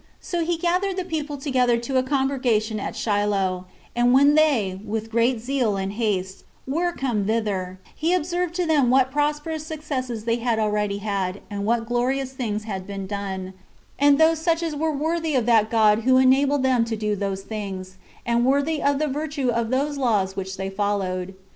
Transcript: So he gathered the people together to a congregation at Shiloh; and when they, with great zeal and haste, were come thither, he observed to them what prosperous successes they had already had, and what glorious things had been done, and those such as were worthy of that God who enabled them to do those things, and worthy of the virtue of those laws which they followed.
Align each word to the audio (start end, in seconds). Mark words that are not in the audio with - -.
So 0.19 0.43
he 0.43 0.57
gathered 0.57 0.97
the 0.97 1.05
people 1.05 1.37
together 1.37 1.77
to 1.77 1.97
a 1.99 2.01
congregation 2.01 2.79
at 2.79 2.95
Shiloh; 2.95 3.65
and 3.95 4.11
when 4.13 4.33
they, 4.33 4.79
with 4.83 5.11
great 5.11 5.39
zeal 5.39 5.77
and 5.77 5.93
haste, 5.93 6.43
were 6.65 6.91
come 6.91 7.27
thither, 7.27 7.77
he 7.95 8.11
observed 8.15 8.55
to 8.55 8.65
them 8.65 8.89
what 8.89 9.11
prosperous 9.11 9.63
successes 9.63 10.23
they 10.25 10.37
had 10.37 10.57
already 10.57 10.97
had, 10.97 11.41
and 11.51 11.65
what 11.67 11.85
glorious 11.85 12.33
things 12.33 12.63
had 12.63 12.87
been 12.87 13.05
done, 13.05 13.53
and 13.99 14.17
those 14.17 14.39
such 14.39 14.63
as 14.63 14.75
were 14.75 14.89
worthy 14.91 15.35
of 15.35 15.45
that 15.45 15.69
God 15.69 15.99
who 15.99 16.17
enabled 16.17 16.63
them 16.63 16.83
to 16.85 16.95
do 16.95 17.15
those 17.15 17.43
things, 17.43 17.97
and 18.25 18.43
worthy 18.43 18.81
of 18.81 18.97
the 18.97 19.07
virtue 19.07 19.49
of 19.49 19.69
those 19.69 19.99
laws 19.99 20.35
which 20.35 20.57
they 20.57 20.71
followed. 20.71 21.35